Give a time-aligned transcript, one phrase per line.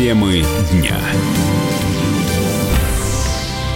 [0.00, 0.42] Темы
[0.72, 0.98] дня.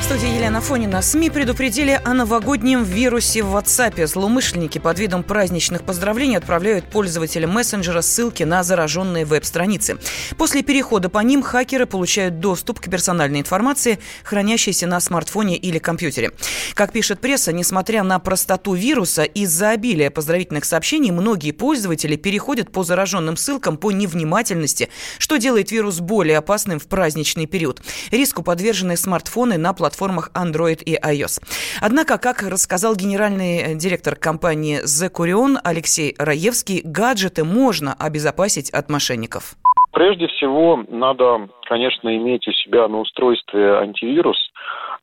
[0.00, 1.02] Студии Елена Фонина.
[1.02, 4.06] СМИ предупредили о новогоднем вирусе в WhatsApp.
[4.06, 9.98] Злоумышленники под видом праздничных поздравлений отправляют пользователям мессенджера ссылки на зараженные веб-страницы.
[10.38, 16.30] После перехода по ним хакеры получают доступ к персональной информации, хранящейся на смартфоне или компьютере.
[16.74, 22.84] Как пишет пресса, несмотря на простоту вируса, из-за обилия поздравительных сообщений многие пользователи переходят по
[22.84, 27.82] зараженным ссылкам по невнимательности, что делает вирус более опасным в праздничный период.
[28.12, 31.40] Риску подвержены смартфоны на платформах Android и iOS.
[31.80, 38.90] Однако, как рассказал генеральный э, директор компании The Curion Алексей Раевский, гаджеты можно обезопасить от
[38.90, 39.56] мошенников.
[39.92, 44.36] Прежде всего, надо, конечно, иметь у себя на устройстве антивирус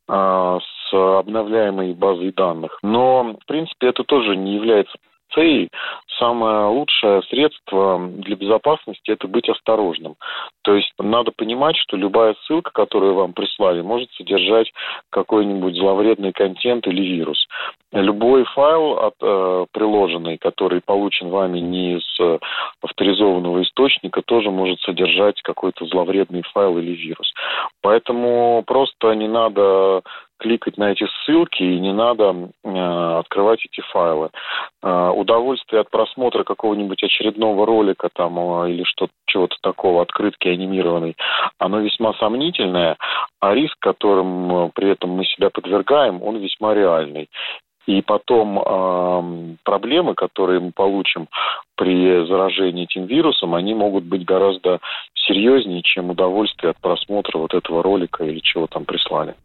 [0.07, 2.77] э, с обновляемой базой данных.
[2.83, 4.95] Но, в принципе, это тоже не является
[5.33, 5.69] целей
[6.17, 10.15] самое лучшее средство для безопасности– это быть осторожным.
[10.63, 14.71] То есть надо понимать, что любая ссылка, которую вам прислали, может содержать
[15.09, 17.47] какой-нибудь зловредный контент или вирус.
[17.91, 22.39] Любой файл, от, э, приложенный, который получен вами не из э,
[22.81, 27.33] авторизованного источника, тоже может содержать какой-то зловредный файл или вирус.
[27.81, 30.01] Поэтому просто не надо
[30.43, 34.29] кликать на эти ссылки и не надо открывать эти файлы.
[34.81, 41.15] Э, удовольствие от просмотра какого-нибудь очередного ролика там э, или что-то чего-то такого, открытки анимированной,
[41.57, 42.97] оно весьма сомнительное,
[43.39, 47.29] а риск, которым э, при этом мы себя подвергаем, он весьма реальный.
[47.85, 51.27] И потом э, проблемы, которые мы получим
[51.75, 54.79] при заражении этим вирусом, они могут быть гораздо
[55.13, 59.35] серьезнее, чем удовольствие от просмотра вот этого ролика или чего там прислали.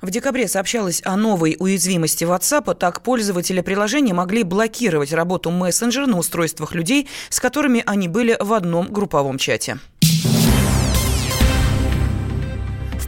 [0.00, 2.74] В декабре сообщалось о новой уязвимости WhatsApp.
[2.74, 8.52] Так пользователи приложения могли блокировать работу мессенджера на устройствах людей, с которыми они были в
[8.52, 9.78] одном групповом чате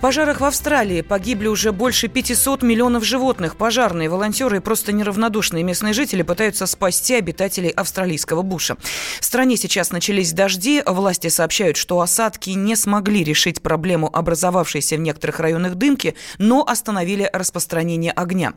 [0.04, 3.56] пожарах в Австралии погибли уже больше 500 миллионов животных.
[3.56, 8.76] Пожарные, волонтеры и просто неравнодушные местные жители пытаются спасти обитателей австралийского буша.
[9.18, 10.82] В стране сейчас начались дожди.
[10.84, 17.30] Власти сообщают, что осадки не смогли решить проблему образовавшейся в некоторых районах дымки, но остановили
[17.32, 18.52] распространение огня.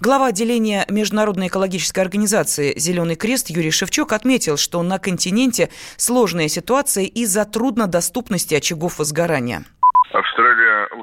[0.00, 7.04] Глава отделения Международной экологической организации «Зеленый крест» Юрий Шевчук отметил, что на континенте сложная ситуация
[7.04, 9.64] из-за труднодоступности очагов возгорания.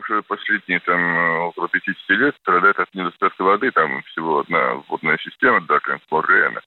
[0.08, 1.18] Уже последние там
[1.48, 3.72] около 50 лет страдает от недостатка воды.
[3.72, 6.62] Там всего одна водная система, Даклинс, Морриэна.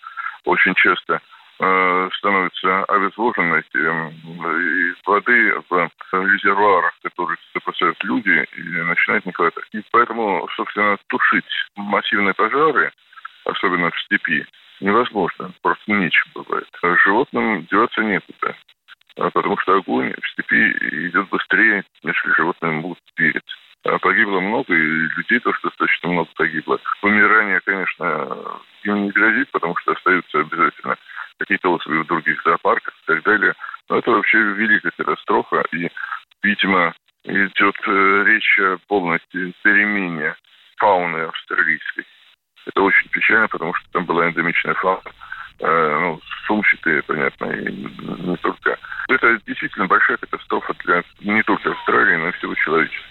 [0.44, 1.20] Очень часто
[1.60, 9.68] э, становится обезвоженность э, и воды в резервуарах, которые запасают люди, и начинает не хватать.
[9.72, 12.90] И поэтому, собственно, тушить массивные пожары,
[13.44, 14.46] особенно в степи,
[14.80, 15.52] невозможно.
[15.62, 16.68] Просто нечем бывает.
[17.04, 18.56] Животным деваться некуда.
[19.18, 20.70] А потому что огонь в степи
[21.08, 23.56] идет быстрее, нежели животные могут двигаться.
[23.84, 26.80] А погибло много, и людей тоже достаточно много погибло.
[27.02, 30.96] Вымирание, конечно, им не грозит, потому что остаются обязательно
[31.38, 33.54] какие-то особи в других зоопарках и так далее.
[33.88, 35.88] Но это вообще великая катастрофа, и,
[36.42, 40.36] видимо, идет э, речь о полностью перемене
[40.76, 42.04] фауны австралийской.
[42.66, 45.10] Это очень печально, потому что там была эндемичная фауна,
[45.60, 52.28] ну, сумчатые, понятно, и не только это действительно большая катастрофа для не только Австралии, но
[52.28, 53.08] и всего человечества.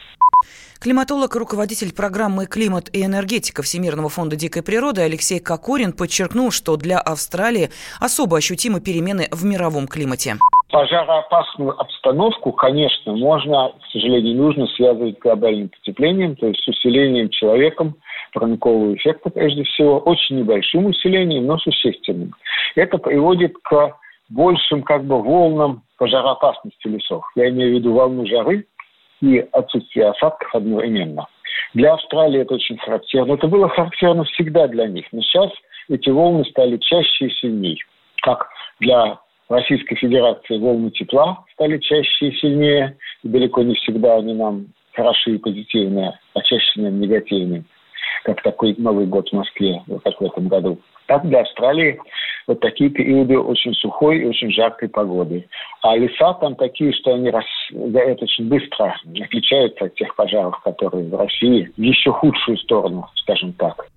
[0.79, 6.99] Климатолог, руководитель программы «Климат и энергетика» Всемирного фонда дикой природы Алексей Кокорин подчеркнул, что для
[6.99, 10.37] Австралии особо ощутимы перемены в мировом климате.
[10.69, 17.29] Пожароопасную обстановку, конечно, можно, к сожалению, нужно связывать с глобальным потеплением, то есть с усилением
[17.29, 17.95] человеком
[18.33, 22.33] парникового эффекта, прежде всего, очень небольшим усилением, но существенным.
[22.75, 23.97] Это приводит к
[24.29, 27.23] большим как бы волнам пожароопасности лесов.
[27.35, 28.67] Я имею в виду волну жары
[29.21, 31.27] и отсутствие осадков одновременно.
[31.73, 33.33] Для Австралии это очень характерно.
[33.33, 35.05] Это было характерно всегда для них.
[35.11, 35.49] Но сейчас
[35.89, 37.77] эти волны стали чаще и сильнее.
[38.21, 38.49] Как
[38.79, 39.19] для
[39.49, 42.97] Российской Федерации волны тепла стали чаще и сильнее.
[43.23, 47.63] И далеко не всегда они нам хороши и позитивные, а чаще нам негативные.
[48.23, 50.79] Как такой Новый год в Москве, вот как в этом году.
[51.05, 51.99] Так для Австралии
[52.47, 55.47] вот такие периоды очень сухой и очень жаркой погоды.
[55.81, 57.45] А леса там такие, что они рас...
[57.71, 63.53] это очень быстро отличаются от тех пожаров, которые в России в еще худшую сторону, скажем
[63.53, 63.87] так.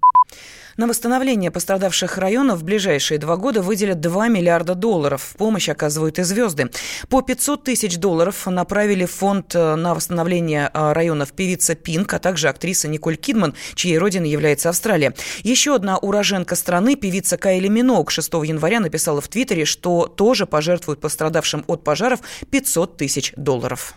[0.81, 5.35] На восстановление пострадавших районов в ближайшие два года выделят 2 миллиарда долларов.
[5.37, 6.71] Помощь оказывают и звезды.
[7.11, 12.49] По 500 тысяч долларов направили фонд э, на восстановление э, районов певица Пинк, а также
[12.49, 15.13] актриса Николь Кидман, чьей родиной является Австралия.
[15.43, 20.99] Еще одна уроженка страны, певица Кайли Минок, 6 января написала в Твиттере, что тоже пожертвует
[20.99, 23.97] пострадавшим от пожаров 500 тысяч долларов.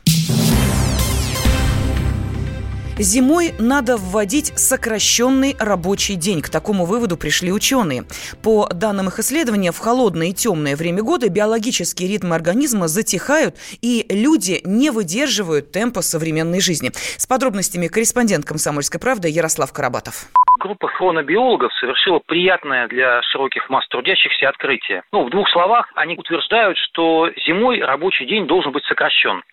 [3.00, 6.42] Зимой надо вводить сокращенный рабочий день.
[6.42, 8.04] К такому выводу пришли ученые.
[8.44, 14.06] По данным их исследования, в холодное и темное время года биологические ритмы организма затихают, и
[14.10, 16.92] люди не выдерживают темпа современной жизни.
[16.94, 20.28] С подробностями корреспондент «Комсомольской правды» Ярослав Карабатов
[20.60, 25.04] группа хронобиологов совершила приятное для широких масс трудящихся открытие.
[25.12, 29.44] Ну, в двух словах, они утверждают, что зимой рабочий день должен быть сокращен.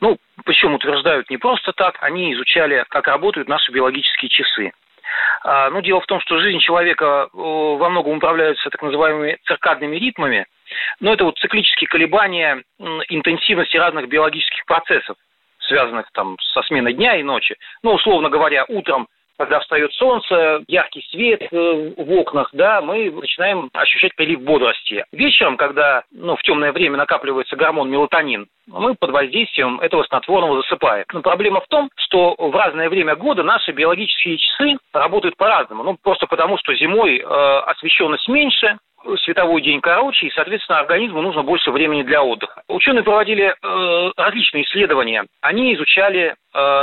[0.00, 4.72] Ну, причем утверждают не просто так, они изучали, как работают наши биологические часы.
[5.42, 10.46] А, ну, дело в том, что жизнь человека во многом управляется так называемыми циркадными ритмами,
[11.00, 12.62] но это вот циклические колебания
[13.08, 15.16] интенсивности разных биологических процессов,
[15.60, 17.56] связанных там со сменой дня и ночи.
[17.82, 19.08] Ну, условно говоря, утром
[19.38, 25.04] когда встает солнце, яркий свет э, в окнах, да, мы начинаем ощущать прилив бодрости.
[25.12, 31.04] Вечером, когда ну, в темное время накапливается гормон мелатонин, мы под воздействием этого снотворного засыпаем.
[31.12, 35.82] Но проблема в том, что в разное время года наши биологические часы работают по-разному.
[35.82, 38.78] Ну, просто потому, что зимой э, освещенность меньше,
[39.24, 42.62] световой день короче, и, соответственно, организму нужно больше времени для отдыха.
[42.68, 45.26] Ученые проводили э, различные исследования.
[45.40, 46.34] Они изучали,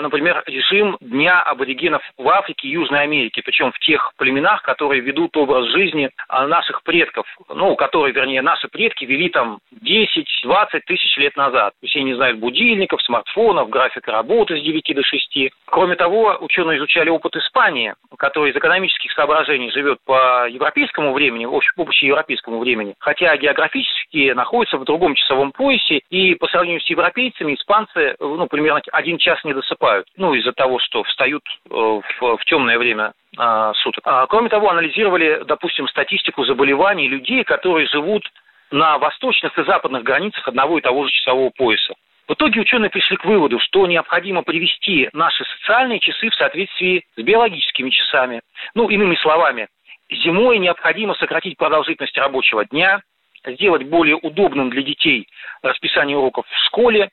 [0.01, 5.35] например, режим дня аборигенов в Африке и Южной Америке, причем в тех племенах, которые ведут
[5.37, 11.35] образ жизни э, наших предков, ну, которые, вернее, наши предки вели там 10-20 тысяч лет
[11.37, 11.73] назад.
[11.95, 15.37] Они не знают будильников, смартфонов, графика работы с 9 до 6.
[15.65, 21.55] Кроме того, ученые изучали опыт Испании, который из экономических соображений живет по европейскому времени, в
[21.55, 21.71] общем,
[22.01, 28.15] европейскому времени, хотя географически находятся в другом часовом поясе, и по сравнению с европейцами испанцы,
[28.19, 32.77] ну, примерно один час не досыпают, ну, из-за того, что встают э, в, в темное
[32.77, 34.03] время а, суток.
[34.05, 38.23] А, кроме того, анализировали, допустим, статистику заболеваний людей, которые живут
[38.71, 41.93] на восточных и западных границах одного и того же часового пояса.
[42.27, 47.21] В итоге ученые пришли к выводу, что необходимо привести наши социальные часы в соответствии с
[47.21, 48.41] биологическими часами.
[48.73, 49.67] Ну, иными словами,
[50.11, 53.01] Зимой необходимо сократить продолжительность рабочего дня,
[53.45, 55.27] сделать более удобным для детей
[55.63, 57.09] расписание уроков в школе,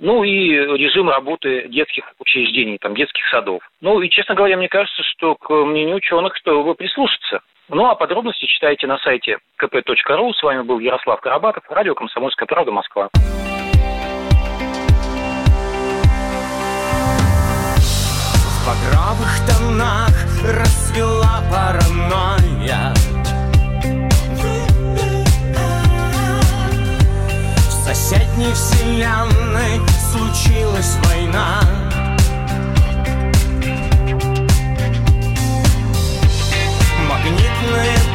[0.00, 3.62] ну и режим работы детских учреждений, там, детских садов.
[3.80, 7.40] Ну и, честно говоря, мне кажется, что к мнению ученых стоило прислушаться.
[7.68, 10.32] Ну а подробности читайте на сайте kp.ru.
[10.34, 12.70] С вами был Ярослав Карабатов, радио «Комсомольская правда.
[12.72, 13.08] Москва».
[18.52, 20.12] В багровых тонах
[20.44, 22.92] расцвела паранойя
[28.12, 29.80] соседней вселенной
[30.10, 31.62] случилась война.
[37.08, 38.11] Магнитное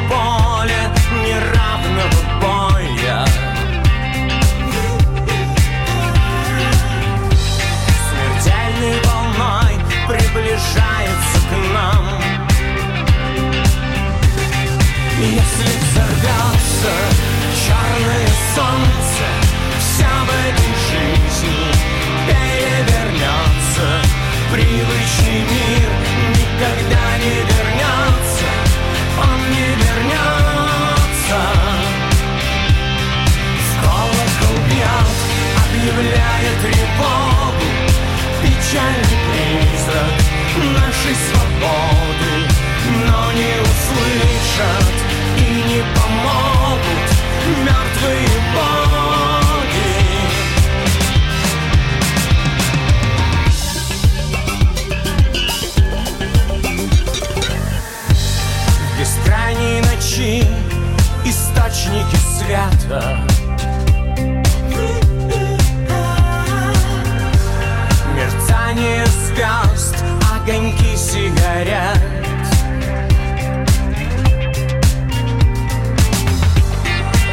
[69.37, 69.95] звезд,
[70.33, 72.01] огоньки сигарет.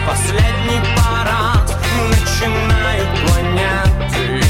[0.07, 1.75] Последний парад
[2.11, 4.45] начинают планеты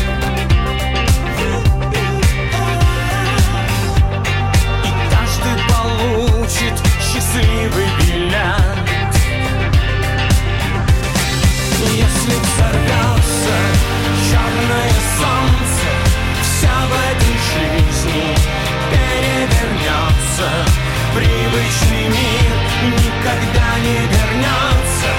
[4.82, 9.14] И каждый получит счастливый билет.
[11.94, 13.56] Если взорвется
[14.28, 15.53] черное солнце
[20.36, 20.48] вернется
[21.14, 25.13] Привычный мир никогда не вернется.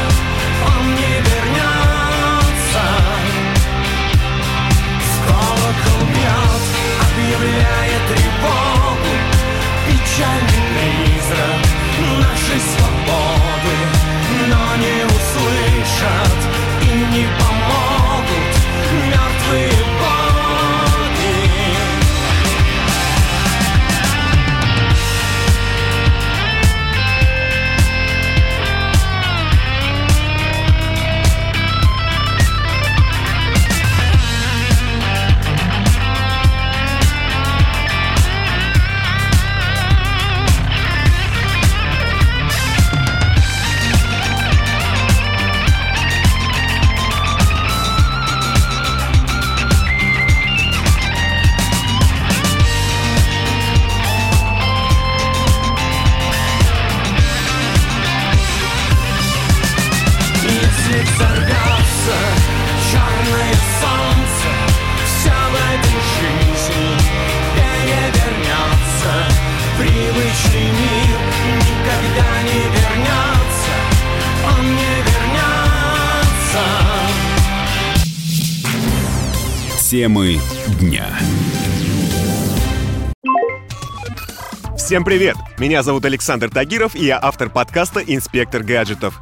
[70.36, 71.18] Привычный мир
[71.56, 73.74] никогда не вернется,
[74.44, 76.64] он не вернется.
[79.90, 80.40] Темы
[80.80, 81.08] дня.
[84.78, 85.38] Всем привет!
[85.58, 89.22] Меня зовут Александр Тагиров, и я автор подкаста «Инспектор гаджетов».